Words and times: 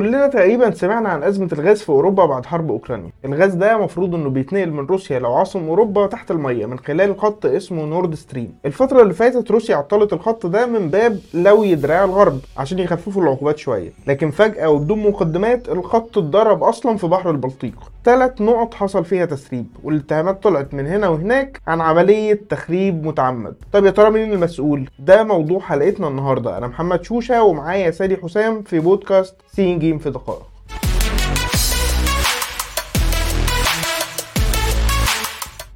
كلنا 0.00 0.26
تقريبا 0.26 0.70
سمعنا 0.70 1.08
عن 1.08 1.22
أزمة 1.22 1.48
الغاز 1.52 1.82
في 1.82 1.88
أوروبا 1.88 2.26
بعد 2.26 2.46
حرب 2.46 2.70
أوكرانيا. 2.70 3.10
الغاز 3.24 3.54
ده 3.54 3.76
المفروض 3.76 4.14
إنه 4.14 4.30
بيتنقل 4.30 4.70
من 4.70 4.86
روسيا 4.86 5.18
لعواصم 5.18 5.68
أوروبا 5.68 6.06
تحت 6.06 6.30
المية 6.30 6.66
من 6.66 6.78
خلال 6.78 7.20
خط 7.20 7.46
اسمه 7.46 7.84
نورد 7.84 8.14
ستريم 8.14 8.54
الفترة 8.66 9.02
اللي 9.02 9.14
فاتت 9.14 9.50
روسيا 9.50 9.76
عطلت 9.76 10.12
الخط 10.12 10.46
ده 10.46 10.66
من 10.66 10.88
باب 10.88 11.18
لوي 11.34 11.74
دراع 11.74 12.04
الغرب 12.04 12.38
عشان 12.56 12.78
يخففوا 12.78 13.22
العقوبات 13.22 13.58
شوية. 13.58 13.92
لكن 14.06 14.30
فجأة 14.30 14.70
وبدون 14.70 14.98
مقدمات 14.98 15.68
الخط 15.68 16.18
اتضرب 16.18 16.62
أصلا 16.62 16.96
في 16.96 17.06
بحر 17.06 17.30
البلطيق. 17.30 17.74
ثلاث 18.04 18.40
نقط 18.40 18.74
حصل 18.74 19.04
فيها 19.04 19.24
تسريب 19.24 19.66
والاتهامات 19.82 20.42
طلعت 20.42 20.74
من 20.74 20.86
هنا 20.86 21.08
وهناك 21.08 21.60
عن 21.66 21.80
عملية 21.80 22.40
تخريب 22.48 23.06
متعمد. 23.06 23.54
طب 23.72 23.84
يا 23.84 23.90
ترى 23.90 24.10
مين 24.10 24.32
المسؤول؟ 24.32 24.90
ده 24.98 25.24
موضوع 25.24 25.60
حلقتنا 25.60 26.08
النهارده. 26.08 26.58
أنا 26.58 26.66
محمد 26.66 27.04
شوشة 27.04 27.42
ومعايا 27.42 27.90
سالي 27.90 28.16
حسام 28.16 28.62
في 28.62 28.78
بودكاست 28.78 29.34
سين 29.52 29.78
جيم 29.78 29.98
في 29.98 30.10
دقائق. 30.10 30.42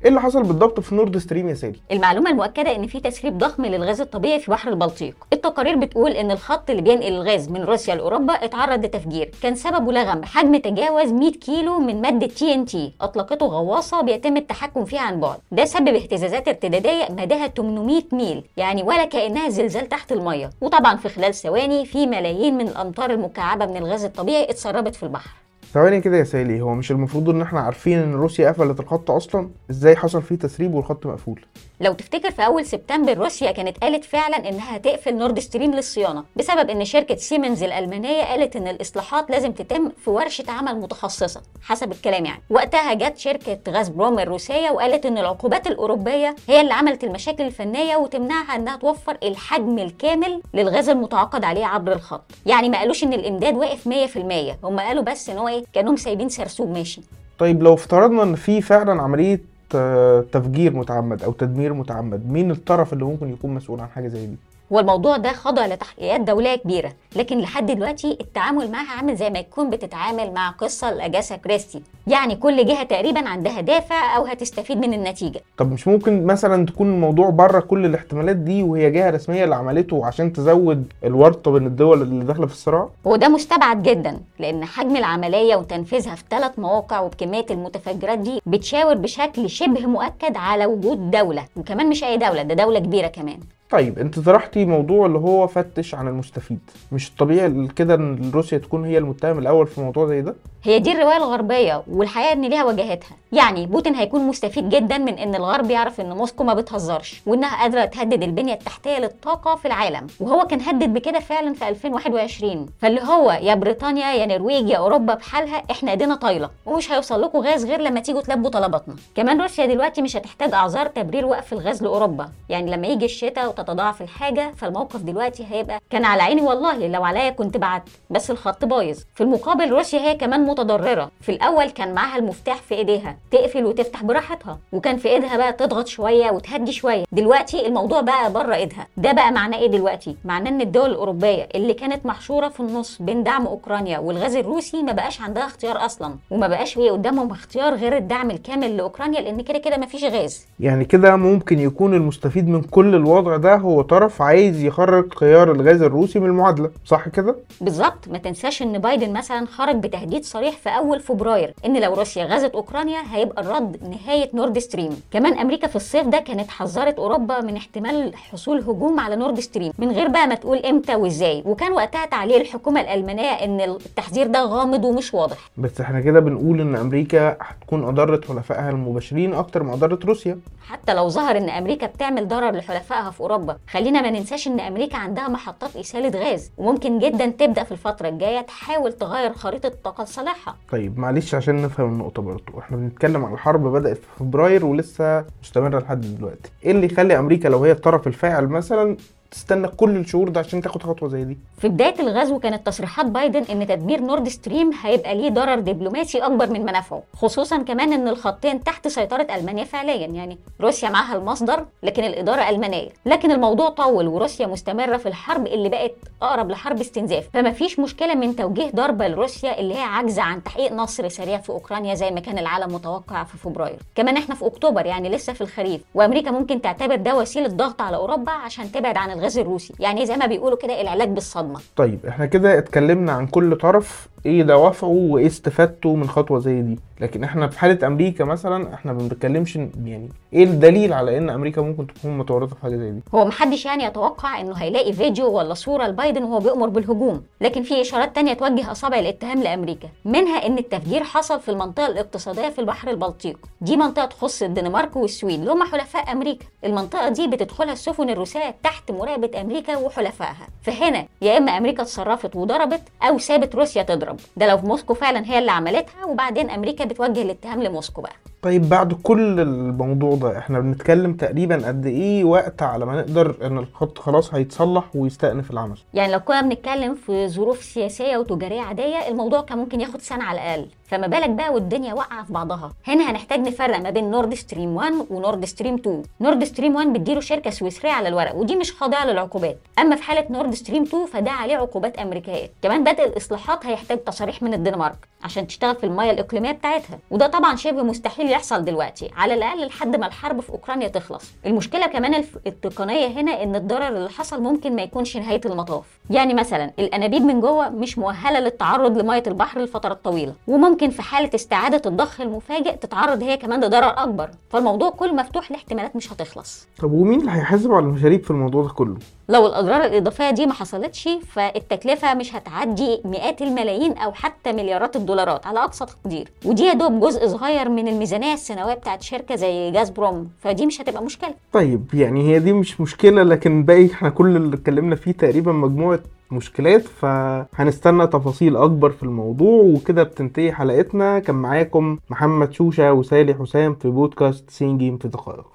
إيه 0.04 0.08
اللي 0.10 0.20
حصل 0.20 0.42
بالضبط 0.42 0.80
في 0.80 0.94
نورد 0.94 1.18
ستريم 1.18 1.48
يا 1.48 1.54
سالي 1.54 1.80
المعلومة 1.92 2.30
المؤكدة 2.30 2.76
إن 2.76 2.86
في 2.86 3.00
تسريب 3.00 3.38
ضخم 3.38 3.64
للغاز 3.64 4.00
الطبيعي 4.00 4.40
في 4.40 4.50
بحر 4.50 4.68
البلطيق. 4.68 5.14
التقارير 5.32 5.76
بتقول 5.76 6.10
إن 6.10 6.30
الخط 6.30 6.70
اللي 6.70 6.82
بينقل 6.82 7.12
الغاز 7.12 7.48
من 7.48 7.62
روسيا 7.62 7.94
لأوروبا 7.94 8.32
اتعرض 8.32 8.84
لتفجير. 8.84 9.30
كان 9.42 9.54
سببه 9.54 9.92
لغم. 9.92 10.24
حجم 10.24 10.56
تجاوز 10.56 11.12
100 11.12 11.32
كيلو 11.32 11.78
من 11.78 12.00
مادة 12.02 12.26
TNT 12.26 12.92
أطلقته 13.00 13.46
غواصة 13.46 14.00
بيتم 14.00 14.36
التحكم 14.36 14.84
فيها 14.84 15.00
عن 15.00 15.20
بعد. 15.20 15.38
ده 15.52 15.64
سبب 15.64 15.88
اهتزازات 15.94 16.48
ارتدادية 16.48 17.08
مداها 17.10 17.46
800 17.46 18.02
ميل 18.12 18.44
يعني 18.56 18.82
ولا 18.82 19.04
كأنها 19.04 19.48
زلزال 19.48 19.88
تحت 19.88 20.12
المية. 20.12 20.50
وطبعا 20.60 20.96
في 20.96 21.08
خلال 21.08 21.34
ثواني 21.34 21.86
في 21.86 22.06
ملايين 22.06 22.54
من 22.58 22.68
الأمتار 22.68 23.10
المكعبة 23.10 23.66
من 23.66 23.76
الغاز 23.76 24.04
الطبيعي 24.04 24.50
اتسربت 24.50 24.94
في 24.94 25.02
البحر. 25.02 25.30
ثواني 25.74 26.00
كده 26.00 26.16
يا 26.16 26.24
سالي 26.24 26.60
هو 26.60 26.74
مش 26.74 26.90
المفروض 26.90 27.28
إن 27.30 27.42
إحنا 27.42 27.60
عارفين 27.60 27.98
إن 27.98 28.14
روسيا 28.14 28.48
قفلت 28.48 28.80
الخط 28.80 29.10
أصلا؟ 29.10 29.50
إزاي 29.70 29.96
حصل 29.96 30.22
فيه 30.22 30.34
تسريب 30.34 30.74
والخط 30.74 31.06
مقفول؟ 31.06 31.44
لو 31.80 31.92
تفتكر 31.92 32.30
في 32.30 32.46
أول 32.46 32.66
سبتمبر 32.66 33.18
روسيا 33.18 33.52
كانت 33.52 33.78
قالت 33.78 34.04
فعلا 34.04 34.48
إنها 34.48 34.76
هتقفل 34.76 35.16
نورد 35.16 35.38
ستريم 35.38 35.74
للصيانة 35.74 36.24
بسبب 36.36 36.70
إن 36.70 36.84
شركة 36.84 37.16
سيمنز 37.16 37.62
الألمانية 37.62 38.22
قالت 38.22 38.56
إن 38.56 38.68
الإصلاحات 38.68 39.30
لازم 39.30 39.52
تتم 39.52 39.90
في 40.04 40.10
ورشة 40.10 40.44
عمل 40.48 40.80
متخصصة 40.80 41.42
حسب 41.62 41.92
الكلام 41.92 42.24
يعني. 42.24 42.42
وقتها 42.50 42.94
جت 42.94 43.18
شركة 43.18 43.58
غاز 43.68 43.88
بروم 43.88 44.18
الروسية 44.18 44.70
وقالت 44.70 45.06
إن 45.06 45.18
العقوبات 45.18 45.66
الأوروبية 45.66 46.36
هي 46.48 46.60
اللي 46.60 46.72
عملت 46.74 47.04
المشاكل 47.04 47.44
الفنية 47.44 47.96
وتمنعها 47.96 48.56
إنها 48.56 48.76
توفر 48.76 49.18
الحجم 49.22 49.78
الكامل 49.78 50.42
للغاز 50.54 50.88
المتعاقد 50.88 51.44
عليه 51.44 51.66
عبر 51.66 51.92
الخط. 51.92 52.24
يعني 52.46 52.68
ما 52.68 52.78
قالوش 52.78 53.04
إن 53.04 53.12
الإمداد 53.12 53.54
واقف 53.54 53.88
100% 53.88 54.64
هم 54.64 54.80
قالوا 54.80 55.02
بس 55.02 55.30
إن 55.30 55.38
هو 55.38 55.48
إيه؟ 55.48 55.63
كأنهم 55.72 55.96
سايبين 55.96 56.28
سرسوب 56.28 56.70
ماشي 56.70 57.02
طيب 57.38 57.62
لو 57.62 57.74
افترضنا 57.74 58.22
إن 58.22 58.34
في 58.34 58.60
فعلا 58.62 59.02
عملية 59.02 59.40
آه، 59.74 60.24
تفجير 60.32 60.76
متعمد 60.76 61.22
أو 61.22 61.32
تدمير 61.32 61.72
متعمد 61.74 62.30
مين 62.32 62.50
الطرف 62.50 62.92
اللي 62.92 63.04
ممكن 63.04 63.30
يكون 63.32 63.54
مسؤول 63.54 63.80
عن 63.80 63.88
حاجة 63.88 64.08
زي 64.08 64.26
دي؟ 64.26 64.36
هو 64.72 64.80
الموضوع 64.80 65.16
ده 65.16 65.32
خضع 65.32 65.66
لتحقيقات 65.66 66.20
دولية 66.20 66.56
كبيرة 66.56 66.92
لكن 67.16 67.38
لحد 67.38 67.66
دلوقتي 67.70 68.18
التعامل 68.20 68.70
معها 68.70 68.96
عامل 68.96 69.16
زي 69.16 69.30
ما 69.30 69.38
يكون 69.38 69.70
بتتعامل 69.70 70.32
مع 70.32 70.50
قصة 70.50 70.90
لأجاسا 70.90 71.36
كريستي. 71.36 71.82
يعني 72.06 72.36
كل 72.36 72.66
جهة 72.66 72.82
تقريبا 72.82 73.28
عندها 73.28 73.60
دافع 73.60 74.16
أو 74.16 74.24
هتستفيد 74.24 74.78
من 74.78 74.94
النتيجة. 74.94 75.40
طب 75.56 75.72
مش 75.72 75.88
ممكن 75.88 76.26
مثلا 76.26 76.66
تكون 76.66 76.86
الموضوع 76.86 77.30
بره 77.30 77.60
كل 77.60 77.84
الاحتمالات 77.86 78.36
دي 78.36 78.62
وهي 78.62 78.90
جهة 78.90 79.10
رسمية 79.10 79.44
اللي 79.44 79.54
عملته 79.54 80.06
عشان 80.06 80.32
تزود 80.32 80.92
الورطة 81.04 81.50
بين 81.50 81.66
الدول 81.66 82.02
اللي 82.02 82.24
داخلة 82.24 82.46
في 82.46 82.52
الصراع؟ 82.52 82.88
وده 83.04 83.28
مستبعد 83.28 83.82
جدا 83.82 84.20
لأن 84.38 84.64
حجم 84.64 84.96
العملية 84.96 85.56
وتنفيذها 85.56 86.14
في 86.14 86.24
ثلاث 86.30 86.58
مواقع 86.58 87.00
وبكمية 87.00 87.46
المتفجرات 87.50 88.18
دي 88.18 88.40
بتشاور 88.46 88.94
بشكل 88.94 89.50
شبه 89.50 89.86
مؤكد 89.86 90.36
على 90.36 90.66
وجود 90.66 91.10
دولة 91.10 91.44
وكمان 91.56 91.88
مش 91.88 92.04
أي 92.04 92.16
دولة 92.16 92.42
ده 92.42 92.54
دولة 92.54 92.78
كبيرة 92.78 93.06
كمان. 93.06 93.38
طيب 93.74 93.98
انت 93.98 94.18
طرحتي 94.18 94.64
موضوع 94.64 95.06
اللي 95.06 95.18
هو 95.18 95.46
فتش 95.46 95.94
عن 95.94 96.08
المستفيد. 96.08 96.58
مش 96.92 97.08
الطبيعي 97.08 97.68
كده 97.76 97.94
إن 97.94 98.30
روسيا 98.34 98.58
تكون 98.58 98.84
هي 98.84 98.98
المتهم 98.98 99.38
الأول 99.38 99.66
في 99.66 99.80
موضوع 99.80 100.06
زي 100.06 100.20
ده؟ 100.22 100.34
هي 100.62 100.78
دي 100.78 100.92
الرواية 100.92 101.16
الغربية 101.16 101.82
والحقيقة 101.90 102.32
إن 102.32 102.44
ليها 102.44 102.64
وجهاتها. 102.64 103.16
يعني 103.32 103.66
بوتين 103.66 103.94
هيكون 103.94 104.20
مستفيد 104.28 104.68
جدا 104.68 104.98
من 104.98 105.18
إن 105.18 105.34
الغرب 105.34 105.70
يعرف 105.70 106.00
إن 106.00 106.12
موسكو 106.12 106.44
ما 106.44 106.54
بتهزرش 106.54 107.22
وإنها 107.26 107.60
قادرة 107.62 107.84
تهدد 107.84 108.22
البنية 108.22 108.52
التحتية 108.54 108.98
للطاقة 108.98 109.54
في 109.56 109.64
العالم. 109.68 110.06
وهو 110.20 110.46
كان 110.46 110.60
هدد 110.60 110.92
بكده 110.94 111.20
فعلا 111.20 111.54
في 111.54 111.68
2021 111.68 112.66
فاللي 112.82 113.00
هو 113.00 113.30
يا 113.30 113.54
بريطانيا 113.54 114.12
يا 114.12 114.26
نرويج 114.26 114.68
يا 114.68 114.76
أوروبا 114.78 115.14
بحالها 115.14 115.62
إحنا 115.70 115.90
إيدينا 115.90 116.14
طايلة 116.14 116.50
ومش 116.66 116.92
هيوصل 116.92 117.22
لكم 117.22 117.38
غاز 117.38 117.64
غير 117.66 117.80
لما 117.80 118.00
تيجوا 118.00 118.20
تلبوا 118.20 118.50
طلباتنا. 118.50 118.94
كمان 119.14 119.40
روسيا 119.40 119.66
دلوقتي 119.66 120.02
مش 120.02 120.16
هتحتاج 120.16 120.52
أعذار 120.54 120.86
تبرير 120.86 121.26
وقف 121.26 121.52
الغاز 121.52 121.82
لأوروبا. 121.82 122.28
يعني 122.48 122.70
لما 122.70 122.86
يجي 122.86 123.04
الشتاء 123.04 123.48
وتتضاعف 123.64 124.02
الحاجة 124.02 124.52
فالموقف 124.56 125.02
دلوقتي 125.02 125.46
هيبقى 125.50 125.80
كان 125.90 126.04
على 126.04 126.22
عيني 126.22 126.40
والله 126.42 126.86
لو 126.86 127.04
عليا 127.04 127.30
كنت 127.30 127.56
بعت. 127.56 127.82
بس 128.10 128.30
الخط 128.30 128.64
بايظ. 128.64 128.98
في 129.14 129.20
المقابل 129.22 129.70
روسيا 129.70 130.00
هي 130.00 130.14
كمان 130.14 130.46
متضررة. 130.46 131.10
في 131.20 131.32
الأول 131.32 131.70
كان 131.70 131.94
معاها 131.94 132.18
المفتاح 132.18 132.56
في 132.56 132.74
إيديها. 132.74 133.16
تقفل 133.30 133.64
وتفتح 133.64 134.02
براحتها. 134.02 134.58
وكان 134.72 134.96
في 134.96 135.08
إيدها 135.08 135.36
بقى 135.36 135.52
تضغط 135.52 135.86
شوية 135.86 136.30
وتهدي 136.30 136.72
شوية. 136.72 137.04
دلوقتي 137.12 137.66
الموضوع 137.66 138.00
بقى 138.00 138.32
بره 138.32 138.54
إيدها. 138.54 138.86
ده 138.96 139.12
بقى 139.12 139.32
معناه 139.32 139.58
إيه 139.58 139.66
دلوقتي؟ 139.70 140.16
معناه 140.24 140.50
إن 140.50 140.60
الدول 140.60 140.90
الأوروبية 140.90 141.48
اللي 141.54 141.74
كانت 141.74 142.06
محشورة 142.06 142.48
في 142.48 142.60
النص 142.60 143.02
بين 143.02 143.22
دعم 143.22 143.46
أوكرانيا 143.46 143.98
والغاز 143.98 144.36
الروسي 144.36 144.82
ما 144.82 144.92
بقاش 144.92 145.20
عندها 145.20 145.46
اختيار 145.46 145.84
أصلا. 145.84 146.14
وما 146.30 146.46
بقاش 146.48 146.78
هي 146.78 146.90
قدامهم 146.90 147.30
اختيار 147.30 147.74
غير 147.74 147.96
الدعم 147.96 148.30
الكامل 148.30 148.76
لأوكرانيا 148.76 149.20
لأن 149.20 149.40
كده 149.40 149.58
كده 149.58 149.76
ما 149.76 149.86
فيش 149.86 150.04
غاز. 150.04 150.46
يعني 150.60 150.84
كده 150.84 151.16
ممكن 151.16 151.58
يكون 151.60 151.94
المستفيد 151.94 152.48
من 152.48 152.62
كل 152.62 152.94
الوضع 152.94 153.36
ده 153.36 153.53
هو 153.56 153.82
طرف 153.82 154.22
عايز 154.22 154.62
يخرج 154.62 155.14
خيار 155.14 155.52
الغاز 155.52 155.82
الروسي 155.82 156.18
من 156.18 156.26
المعادلة 156.26 156.70
صح 156.84 157.08
كده؟ 157.08 157.36
بالظبط. 157.60 158.08
ما 158.10 158.18
تنساش 158.18 158.62
إن 158.62 158.78
بايدن 158.78 159.12
مثلا 159.12 159.46
خرج 159.46 159.76
بتهديد 159.76 160.24
صريح 160.24 160.54
في 160.56 160.68
أول 160.68 161.00
فبراير 161.00 161.54
إن 161.66 161.80
لو 161.80 161.94
روسيا 161.94 162.24
غزت 162.24 162.54
أوكرانيا 162.54 162.98
هيبقى 163.12 163.42
الرد 163.42 163.76
نهاية 163.90 164.30
نورد 164.34 164.58
ستريم. 164.58 165.02
كمان 165.10 165.38
أمريكا 165.38 165.66
في 165.66 165.76
الصيف 165.76 166.06
ده 166.06 166.18
كانت 166.18 166.50
حذرت 166.50 166.98
أوروبا 166.98 167.40
من 167.40 167.56
احتمال 167.56 168.16
حصول 168.16 168.58
هجوم 168.60 169.00
على 169.00 169.16
نورد 169.16 169.40
ستريم 169.40 169.72
من 169.78 169.90
غير 169.90 170.08
بقى 170.08 170.26
ما 170.26 170.34
تقول 170.34 170.58
إمتى 170.58 170.94
وإزاي. 170.94 171.42
وكان 171.46 171.72
وقتها 171.72 172.06
تعليق 172.06 172.40
الحكومة 172.40 172.80
الألمانية 172.80 173.30
إن 173.30 173.60
التحذير 173.60 174.26
ده 174.26 174.42
غامض 174.44 174.84
ومش 174.84 175.14
واضح. 175.14 175.36
بس 175.56 175.80
إحنا 175.80 176.00
كده 176.00 176.20
بنقول 176.20 176.60
إن 176.60 176.76
أمريكا 176.76 177.36
هتكون 177.40 177.84
أضرت 177.84 178.24
حلفائها 178.28 178.70
المباشرين 178.70 179.34
أكتر 179.34 179.62
ما 179.62 179.74
أضرت 179.74 180.04
روسيا. 180.04 180.38
حتى 180.68 180.94
لو 180.94 181.08
ظهر 181.08 181.36
إن 181.36 181.48
أمريكا 181.50 181.86
بتعمل 181.86 182.28
ضرر 182.28 182.50
لحلفائها 182.50 183.10
في 183.10 183.20
أوروبا 183.20 183.33
خلينا 183.70 184.02
ما 184.02 184.10
ننساش 184.10 184.48
إن 184.48 184.60
أمريكا 184.60 184.96
عندها 184.96 185.28
محطات 185.28 185.76
اساله 185.76 186.20
غاز 186.20 186.50
وممكن 186.58 186.98
جدا 186.98 187.26
تبدأ 187.26 187.64
في 187.64 187.72
الفترة 187.72 188.08
الجاية 188.08 188.40
تحاول 188.40 188.92
تغير 188.92 189.32
خريطة 189.32 189.66
الطاقه 189.66 190.04
لصالحها. 190.04 190.56
طيب 190.70 190.98
معلش 190.98 191.34
عشان 191.34 191.62
نفهم 191.62 191.92
النقطة 191.92 192.22
برضه 192.22 192.58
إحنا 192.58 192.76
بنتكلم 192.76 193.24
عن 193.24 193.32
الحرب 193.32 193.66
بدأت 193.66 193.96
في 193.96 194.06
فبراير 194.18 194.64
ولسه 194.64 195.24
مستمرة 195.42 195.78
لحد 195.78 196.00
دلوقتي. 196.00 196.50
إيه 196.64 196.70
اللي 196.70 196.86
يخلي 196.86 197.18
أمريكا 197.18 197.48
لو 197.48 197.64
هي 197.64 197.72
الطرف 197.72 198.06
الفاعل 198.06 198.46
مثلا 198.46 198.96
تستنى 199.34 199.68
كل 199.68 199.96
الشهور 199.96 200.28
ده 200.28 200.40
عشان 200.40 200.62
تاخد 200.62 200.82
خطوة 200.82 201.08
زي 201.08 201.24
دي. 201.24 201.38
في 201.58 201.68
بداية 201.68 202.00
الغزو 202.00 202.38
كانت 202.38 202.66
تصريحات 202.66 203.06
بايدن 203.06 203.42
إن 203.50 203.66
تدمير 203.66 204.00
نورد 204.00 204.28
ستريم 204.28 204.70
هيبقى 204.82 205.14
ليه 205.14 205.30
ضرر 205.30 205.60
دبلوماسي 205.60 206.18
أكبر 206.18 206.50
من 206.50 206.60
منافعه 206.60 207.02
خصوصا 207.16 207.58
كمان 207.62 207.92
إن 207.92 208.08
الخطين 208.08 208.64
تحت 208.64 208.88
سيطرة 208.88 209.26
ألمانيا 209.34 209.64
فعليا 209.64 210.06
يعني 210.06 210.38
روسيا 210.60 210.88
معاها 210.90 211.16
المصدر 211.16 211.64
لكن 211.82 212.04
الإدارة 212.04 212.48
ألمانية. 212.48 212.88
لكن 213.06 213.30
الموضوع 213.30 213.68
طول 213.68 214.08
وروسيا 214.08 214.46
مستمرة 214.46 214.96
في 214.96 215.06
الحرب 215.08 215.46
اللي 215.46 215.68
بقت 215.68 215.92
أقرب 216.22 216.50
لحرب 216.50 216.80
استنزاف. 216.80 217.28
فما 217.32 217.52
فيش 217.52 217.78
مشكلة 217.78 218.14
من 218.14 218.36
توجيه 218.36 218.70
ضربه 218.70 219.08
لروسيا 219.08 219.60
اللي 219.60 219.74
هي 219.74 219.82
عاجزة 219.82 220.22
عن 220.22 220.42
تحقيق 220.42 220.72
نصر 220.72 221.08
سريع 221.08 221.38
في 221.38 221.50
أوكرانيا 221.50 221.94
زي 221.94 222.10
ما 222.10 222.20
كان 222.20 222.38
العالم 222.38 222.74
متوقع 222.74 223.24
في 223.24 223.38
فبراير. 223.38 223.78
كمان 223.94 224.16
إحنا 224.16 224.34
في 224.34 224.46
أكتوبر 224.46 224.86
يعني 224.86 225.08
لسه 225.08 225.32
في 225.32 225.40
الخريف 225.40 225.80
وأمريكا 225.94 226.30
ممكن 226.30 226.60
تعتبر 226.60 226.96
ده 226.96 227.16
وسيلة 227.16 227.48
ضغط 227.48 227.80
على 227.80 227.96
أوروبا 227.96 228.32
عشان 228.32 228.72
تبعد 228.72 228.96
عن 228.96 229.10
الغاز 229.24 229.38
الروسي. 229.38 229.74
يعني 229.80 230.06
زي 230.06 230.16
ما 230.16 230.26
بيقولوا 230.26 230.58
كده 230.58 230.80
العلاج 230.80 231.08
بالصدمة. 231.08 231.60
طيب 231.76 232.06
إحنا 232.06 232.26
كده 232.26 232.58
اتكلمنا 232.58 233.12
عن 233.12 233.26
كل 233.26 233.56
طرف 233.56 234.08
إيه 234.26 234.42
دوافعه 234.42 234.88
وإيه 234.88 235.26
استفادته 235.26 235.94
من 235.94 236.08
خطوة 236.08 236.38
زي 236.38 236.62
دي. 236.62 236.78
لكن 237.00 237.24
إحنا 237.24 237.48
في 237.48 237.58
حالة 237.58 237.86
أمريكا 237.86 238.24
مثلا 238.24 238.74
إحنا 238.74 238.92
ما 238.92 238.98
بنتكلمش 238.98 239.56
يعني 239.56 240.08
إيه 240.32 240.44
الدليل 240.44 240.92
على 240.92 241.18
إن 241.18 241.30
أمريكا 241.30 241.62
ممكن 241.62 241.86
تكون 241.86 242.18
متورطة 242.18 242.54
في 242.54 242.62
حاجة 242.62 242.76
زي 242.76 242.90
دي؟ 242.90 243.00
هو 243.14 243.24
محدش 243.24 243.64
يعني 243.66 243.84
يتوقع 243.84 244.40
إنه 244.40 244.54
هيلاقي 244.54 244.92
فيديو 244.92 245.32
ولا 245.38 245.54
صورة 245.54 245.86
لبايدن 245.86 246.22
وهو 246.22 246.38
بيأمر 246.38 246.68
بالهجوم. 246.68 247.22
لكن 247.40 247.62
في 247.62 247.80
إشارات 247.80 248.14
تانية 248.14 248.32
توجه 248.32 248.72
أصابع 248.72 248.98
الاتهام 248.98 249.42
لأمريكا 249.42 249.88
منها 250.04 250.46
إن 250.46 250.58
التفجير 250.58 251.04
حصل 251.04 251.40
في 251.40 251.50
المنطقة 251.50 251.86
الاقتصادية 251.86 252.48
في 252.48 252.58
البحر 252.58 252.90
البلطيق. 252.90 253.38
دي 253.60 253.76
منطقة 253.76 254.04
تخص 254.06 254.42
الدنمارك 254.42 254.96
والسويد 254.96 255.38
اللي 255.40 255.52
هم 255.52 255.62
حلفاء 255.62 256.12
أمريكا. 256.12 256.44
المنطقة 256.64 257.08
دي 257.08 257.26
بتدخلها 257.26 257.72
السفن 257.72 258.10
الروسية 258.10 258.54
تحت 258.62 258.90
مراقبة 258.90 259.40
أمريكا 259.40 259.76
وحلفائها. 259.76 260.48
فهنا 260.62 261.06
يا 261.22 261.38
إما 261.38 261.52
أمريكا 261.58 261.82
اتصرفت 261.82 262.36
وضربت 262.36 262.82
أو 263.02 263.18
سابت 263.18 263.54
روسيا 263.54 263.82
تضرب. 263.82 264.13
الحرب 264.14 264.28
ده 264.36 264.46
لو 264.46 264.56
موسكو 264.58 264.94
فعلا 264.94 265.26
هي 265.26 265.38
اللي 265.38 265.50
عملتها 265.50 266.04
وبعدين 266.04 266.50
أمريكا 266.50 266.84
بتوجه 266.84 267.22
الاتهام 267.22 267.62
لموسكو 267.62 268.00
بقى. 268.02 268.12
طيب 268.44 268.68
بعد 268.68 268.92
كل 268.92 269.40
الموضوع 269.40 270.14
ده 270.14 270.38
إحنا 270.38 270.60
بنتكلم 270.60 271.14
تقريبا 271.14 271.66
قد 271.68 271.86
إيه 271.86 272.24
وقت 272.24 272.62
على 272.62 272.86
ما 272.86 273.00
نقدر 273.00 273.34
إن 273.42 273.58
الخط 273.58 273.98
خلاص 273.98 274.34
هيتصلح 274.34 274.84
ويستأنف 274.94 275.50
العمل؟ 275.50 275.78
يعني 275.94 276.12
لو 276.12 276.20
كنا 276.20 276.40
بنتكلم 276.40 276.94
في 276.94 277.28
ظروف 277.28 277.62
سياسية 277.62 278.16
وتجارية 278.16 278.60
عادية 278.60 279.08
الموضوع 279.08 279.40
كان 279.40 279.58
ممكن 279.58 279.80
ياخد 279.80 280.00
سنة 280.00 280.24
على 280.24 280.38
الأقل. 280.40 280.66
فما 280.86 281.06
بالك 281.06 281.30
بقى 281.30 281.52
والدنيا 281.54 281.94
واقعة 281.94 282.24
في 282.24 282.32
بعضها. 282.32 282.72
هنا 282.86 283.10
هنحتاج 283.10 283.40
نفرق 283.40 283.80
ما 283.80 283.90
بين 283.90 284.10
نورد 284.10 284.34
ستريم 284.34 284.76
1 284.76 284.92
ونورد 285.10 285.44
ستريم 285.44 285.74
2 285.74 286.02
نورد 286.20 286.44
ستريم 286.44 286.74
1 286.74 286.92
بتديره 286.92 287.20
شركة 287.20 287.50
سويسرية 287.50 287.90
على 287.92 288.08
الورق 288.08 288.34
ودي 288.34 288.56
مش 288.56 288.72
خاضعة 288.72 289.06
للعقوبات. 289.06 289.58
أما 289.78 289.96
في 289.96 290.02
حالة 290.02 290.24
نورد 290.30 290.54
ستريم 290.54 290.82
2 290.82 291.06
فده 291.06 291.30
عليه 291.30 291.56
عقوبات 291.56 291.98
أمريكية. 291.98 292.50
كمان 292.62 292.84
بدء 292.84 293.04
الإصلاحات 293.04 293.66
هيحتاج 293.66 293.98
تصاريح 294.04 294.42
من 294.42 294.54
الدنمارك 294.54 295.08
عشان 295.22 295.46
تشتغل 295.46 295.76
في 295.76 295.84
المياه 295.84 296.12
الإقليمية 296.12 296.52
بتاعتها. 296.52 296.98
وده 297.10 297.26
طبعا 297.26 297.56
شبه 297.56 297.82
مستحيل 297.82 298.30
يحصل 298.34 298.64
دلوقتي. 298.64 299.10
على 299.16 299.34
الأقل 299.34 299.66
لحد 299.66 299.96
ما 299.96 300.06
الحرب 300.06 300.40
في 300.40 300.50
أوكرانيا 300.50 300.88
تخلص. 300.88 301.32
المشكلة 301.46 301.86
كمان 301.86 302.24
التقنية 302.46 303.06
هنا 303.06 303.42
إن 303.42 303.54
الضرر 303.54 303.88
اللي 303.88 304.10
حصل 304.10 304.42
ممكن 304.42 304.76
ما 304.76 304.82
يكونش 304.82 305.16
نهاية 305.16 305.40
المطاف. 305.46 305.84
يعني 306.10 306.34
مثلا 306.34 306.70
الأنابيب 306.78 307.22
من 307.22 307.40
جوه 307.40 307.68
مش 307.68 307.98
مؤهلة 307.98 308.40
للتعرض 308.40 308.98
لمية 308.98 309.22
البحر 309.26 309.60
لفترات 309.60 310.04
طويلة. 310.04 310.32
وممكن 310.46 310.90
في 310.90 311.02
حالة 311.02 311.30
استعادة 311.34 311.82
الضخ 311.90 312.20
المفاجئ 312.20 312.76
تتعرض 312.76 313.22
هي 313.22 313.36
كمان 313.36 313.64
لضرر 313.64 314.02
أكبر. 314.02 314.30
فالموضوع 314.50 314.90
كله 314.90 315.12
مفتوح 315.12 315.50
لاحتمالات 315.50 315.96
مش 315.96 316.12
هتخلص. 316.12 316.66
طب 316.78 316.92
ومين 316.92 317.20
اللي 317.20 317.30
هيحاسب 317.30 317.72
على 317.72 317.84
المشاريب 317.86 318.24
في 318.24 318.30
الموضوع 318.30 318.62
ده 318.62 318.68
كله؟ 318.68 318.96
لو 319.28 319.46
الأضرار 319.46 319.84
الإضافية 319.84 320.30
دي 320.30 320.46
ما 320.46 320.52
حصلتش 320.52 321.08
فالتكلفة 321.28 322.14
مش 322.14 322.34
هتعدي 322.36 323.00
مئات 323.04 323.42
الملايين 323.42 323.98
أو 323.98 324.12
حتى 324.12 324.52
مليارات 324.52 324.96
الدولارات 324.96 325.46
على 325.46 325.64
أقصى 325.64 325.86
تقدير. 325.86 326.28
ودي 326.44 326.62
يا 326.64 326.72
دوب 326.72 327.00
جزء 327.00 327.26
صغير 327.26 327.68
من 327.68 327.88
الميزانية 327.88 328.34
السنوية 328.34 328.74
بتاعت 328.74 329.02
شركة 329.02 329.36
زي 329.36 329.70
جازبروم. 329.70 330.28
فدي 330.38 330.66
مش 330.66 330.80
هتبقى 330.80 331.02
مشكلة. 331.04 331.34
طيب 331.52 331.94
يعني 331.94 332.22
هي 332.34 332.38
دي 332.38 332.52
مش 332.52 332.80
مشكلة 332.80 333.22
لكن 333.22 333.62
باقي 333.62 333.86
إحنا 333.92 334.08
كل 334.08 334.36
اللي 334.36 334.56
اتكلمنا 334.56 334.96
فيه 334.96 335.12
تقريبا 335.12 335.52
مجموعة 335.52 336.00
مشكلات 336.30 336.82
فهنستنى 336.82 338.06
تفاصيل 338.06 338.56
أكبر 338.56 338.90
في 338.90 339.02
الموضوع. 339.02 339.62
وكده 339.62 340.02
بتنتهي 340.02 340.52
حلقتنا. 340.52 341.18
كان 341.18 341.34
معاكم 341.34 341.98
محمد 342.10 342.52
شوشة 342.52 342.92
وسالي 342.92 343.34
حسام 343.34 343.74
في 343.74 343.88
بودكاست 343.88 344.50
سين 344.50 344.78
جيم 344.78 344.98
في 344.98 345.08
دقائق. 345.08 345.46